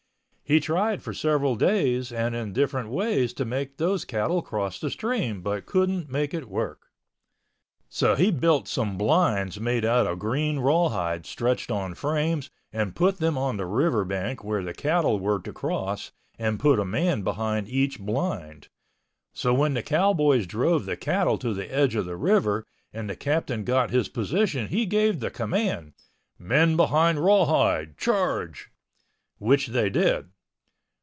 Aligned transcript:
He 0.43 0.59
tried 0.59 1.01
for 1.01 1.13
several 1.13 1.55
days 1.55 2.11
and 2.11 2.35
in 2.35 2.51
different 2.51 2.89
ways 2.89 3.31
to 3.35 3.45
make 3.45 3.77
those 3.77 4.03
cattle 4.03 4.41
cross 4.41 4.79
the 4.81 4.89
stream 4.89 5.41
but 5.41 5.65
couldn't 5.65 6.11
make 6.11 6.33
it 6.33 6.49
work. 6.49 6.87
So 7.87 8.15
he 8.15 8.31
built 8.31 8.67
some 8.67 8.97
blinds 8.97 9.61
made 9.61 9.85
out 9.85 10.07
of 10.07 10.19
green 10.19 10.59
rawhide 10.59 11.25
stretched 11.25 11.71
on 11.71 11.95
frames 11.95 12.49
and 12.73 12.97
put 12.97 13.19
them 13.19 13.37
on 13.37 13.55
the 13.55 13.65
river 13.65 14.03
bank 14.03 14.43
where 14.43 14.61
the 14.61 14.73
cattle 14.73 15.21
were 15.21 15.39
to 15.39 15.53
cross 15.53 16.11
and 16.37 16.59
put 16.59 16.81
a 16.81 16.83
man 16.85 17.21
behind 17.21 17.69
each 17.69 17.97
blind. 18.01 18.67
So 19.31 19.53
when 19.53 19.73
the 19.73 19.81
cowboys 19.81 20.45
drove 20.45 20.85
the 20.85 20.97
cattle 20.97 21.37
to 21.37 21.53
the 21.53 21.73
edge 21.73 21.95
of 21.95 22.05
the 22.05 22.17
river 22.17 22.65
and 22.91 23.09
the 23.09 23.15
captain 23.15 23.63
got 23.63 23.89
his 23.91 24.09
position 24.09 24.67
he 24.67 24.85
gave 24.85 25.21
the 25.21 25.31
command, 25.31 25.93
"Men 26.37 26.75
behind 26.75 27.23
rawhide—charge!" 27.23 28.69
which 29.39 29.67
they 29.67 29.89
did. 29.89 30.27